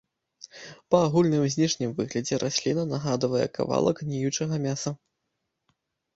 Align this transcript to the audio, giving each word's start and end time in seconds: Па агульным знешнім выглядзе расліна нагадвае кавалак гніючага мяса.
Па 0.95 1.01
агульным 1.07 1.45
знешнім 1.55 1.91
выглядзе 1.99 2.39
расліна 2.45 2.87
нагадвае 2.95 3.45
кавалак 3.59 4.03
гніючага 4.09 4.55
мяса. 4.67 4.97